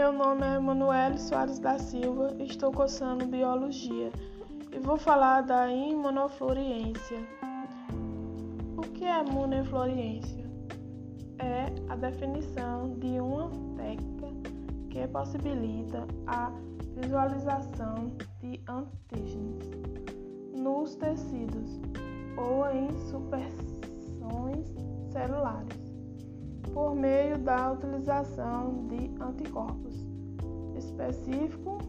[0.00, 4.10] Meu nome é Emanuele Soares da Silva, estou cursando Biologia
[4.72, 7.18] e vou falar da imunofluorescência.
[8.78, 10.46] O que é imunofluorescência?
[11.38, 14.28] É a definição de uma técnica
[14.88, 16.50] que possibilita a
[16.96, 19.68] visualização de antígenos
[20.56, 21.78] nos tecidos
[22.38, 24.14] ou em superfícies
[25.12, 25.79] celulares
[26.72, 30.06] por meio da utilização de anticorpos
[30.76, 31.82] específicos,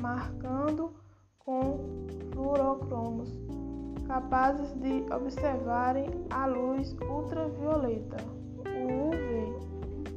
[0.00, 0.92] marcando
[1.38, 1.78] com
[2.32, 3.32] fluorocromos,
[4.06, 8.16] capazes de observarem a luz ultravioleta,
[8.60, 9.58] UV,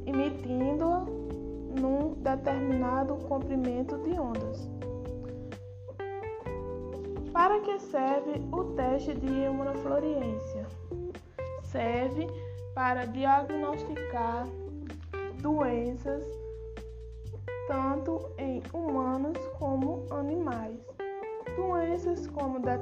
[0.06, 1.04] emitindo-a
[1.80, 4.70] num determinado comprimento de ondas.
[7.32, 10.66] Para que serve o teste de imunofluorescência?
[11.62, 12.26] Serve
[12.74, 14.46] para diagnosticar
[15.40, 16.24] doenças
[17.66, 20.78] tanto em humanos como animais.
[21.56, 22.78] Doenças como da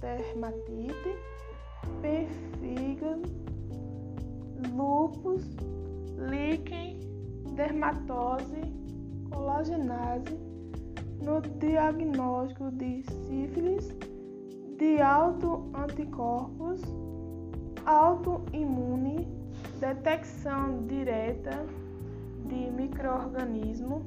[0.00, 1.16] dermatite,
[2.00, 3.22] perfígado,
[4.76, 5.44] lúpus,
[6.18, 7.00] líquen,
[7.54, 8.60] dermatose,
[9.30, 10.38] colagenase,
[11.22, 13.88] no diagnóstico de sífilis,
[14.76, 16.82] de autoanticorpos
[17.86, 19.28] autoimune,
[19.80, 21.66] detecção direta
[22.46, 24.02] de microorganismos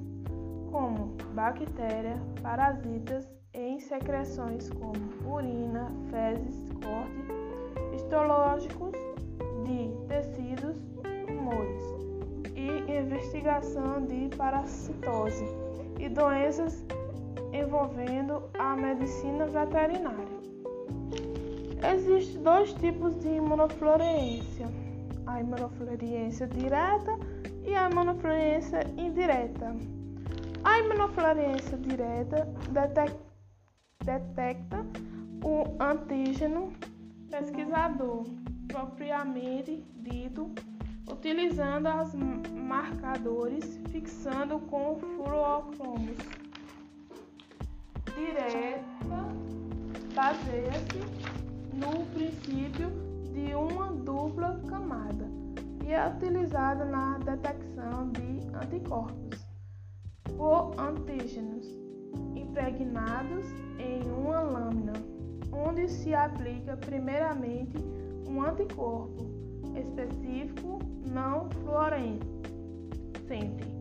[0.72, 8.94] como bactérias, parasitas em secreções como urina, fezes, corte, histológicos
[9.66, 10.78] de tecidos,
[11.26, 11.84] tumores
[12.56, 15.46] e investigação de parasitose
[16.00, 16.84] e doenças
[17.52, 20.37] envolvendo a medicina veterinária.
[21.84, 24.68] Existem dois tipos de imunofluorescência:
[25.26, 27.12] a imunofluorescência direta
[27.64, 29.76] e a imunofluorescência indireta.
[30.64, 32.48] A imunofluorescência direta
[34.04, 34.86] detecta
[35.44, 36.74] o antígeno
[37.30, 38.26] pesquisador
[38.68, 40.52] propriamente dito,
[41.10, 42.14] utilizando os
[42.54, 46.18] marcadores fixando com fluorocromos.
[48.16, 48.78] Direta
[50.16, 51.47] baseia-se
[51.78, 52.90] no princípio
[53.32, 55.30] de uma dupla camada
[55.86, 59.46] e é utilizada na detecção de anticorpos
[60.36, 61.68] por antígenos
[62.36, 63.46] impregnados
[63.80, 64.94] em uma lâmina,
[65.52, 67.78] onde se aplica primeiramente
[68.28, 69.26] um anticorpo
[69.76, 70.80] específico
[71.12, 73.78] não fluorescente.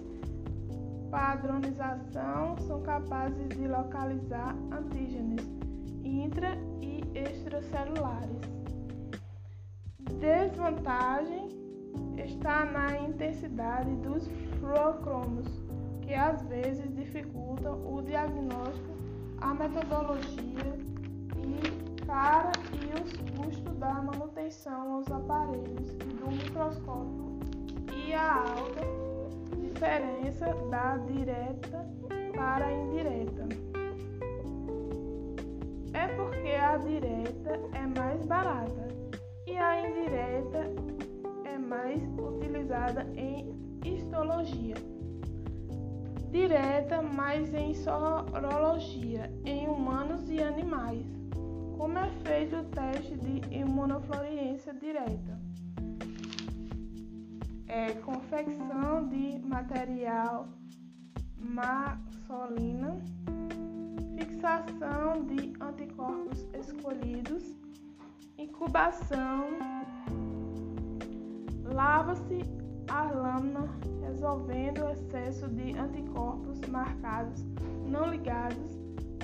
[1.10, 5.44] padronização são capazes de localizar antígenos
[6.04, 8.38] intra e extracelulares.
[10.18, 11.48] Desvantagem
[12.16, 15.46] está na intensidade dos fluorocromos,
[16.02, 18.96] que às vezes dificultam o diagnóstico,
[19.40, 20.78] a metodologia
[21.36, 27.38] e cara e os custos da manutenção aos aparelhos do microscópio
[27.94, 28.97] e a alta
[29.78, 31.86] diferença da direta
[32.34, 33.46] para a indireta.
[35.92, 38.88] É porque a direta é mais barata
[39.46, 40.64] e a indireta
[41.44, 44.74] é mais utilizada em histologia.
[46.32, 51.06] Direta mais em sorologia em humanos e animais.
[51.76, 55.38] Como é feito o teste de imunofluorescência direta?
[57.68, 60.48] É, confecção de material
[61.36, 62.98] massolina,
[64.18, 67.54] fixação de anticorpos escolhidos,
[68.38, 69.48] incubação,
[71.64, 72.40] lava-se
[72.88, 73.68] a lâmina
[74.02, 77.44] resolvendo o excesso de anticorpos marcados
[77.86, 78.78] não ligados,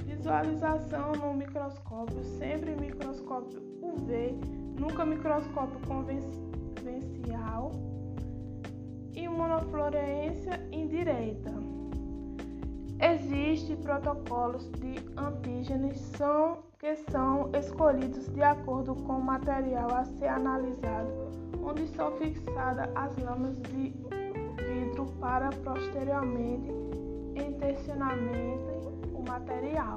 [0.04, 4.38] visualização no microscópio, sempre microscópio UV,
[4.78, 7.72] nunca microscópio convencional
[9.54, 11.52] imunofluorescência indireta.
[13.00, 20.28] Existem protocolos de antígenos são que são escolhidos de acordo com o material a ser
[20.28, 21.08] analisado,
[21.62, 23.94] onde são fixadas as lamas de
[24.56, 26.70] vidro para posteriormente
[27.34, 29.94] intencionamento o material.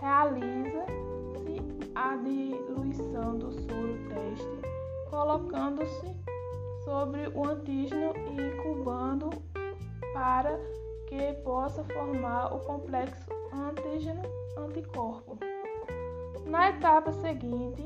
[0.00, 1.62] Realiza-se
[1.94, 4.60] a diluição do soro teste,
[5.10, 6.23] colocando-se
[6.84, 9.30] sobre o antígeno e incubando
[10.12, 10.58] para
[11.08, 15.38] que possa formar o complexo antígeno-anticorpo.
[16.46, 17.82] Na etapa seguinte,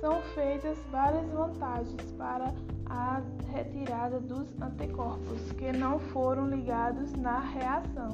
[0.00, 2.52] são feitas várias vantagens para
[2.86, 8.10] a retirada dos anticorpos que não foram ligados na reação.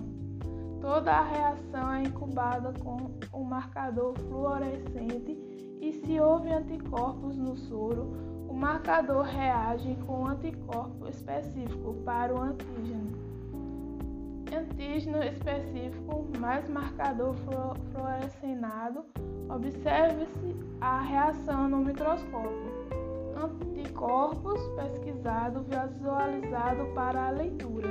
[0.80, 5.38] Toda a reação é incubada com o marcador fluorescente
[5.80, 13.10] e se houve anticorpos no soro, o marcador reage com anticorpo específico para o antígeno.
[14.54, 17.34] Antígeno específico mais marcador
[17.92, 19.06] fluorescenado,
[19.48, 22.72] observe-se a reação no microscópio.
[23.42, 27.88] Anticorpos pesquisado visualizado para a leitura.